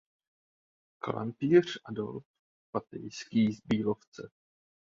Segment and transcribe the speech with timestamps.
[0.99, 2.25] klempíř Adolf
[2.71, 4.31] Pateiský z Bílovce